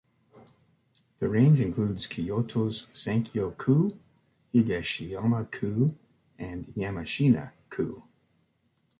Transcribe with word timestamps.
The 1.19 1.29
range 1.29 1.61
includes 1.61 2.07
Kyoto’s 2.07 2.87
Sakyo-ku, 2.91 3.95
Higashiyama-ku, 4.51 5.93
and 6.39 6.65
Yamashina-ku. 6.69 8.01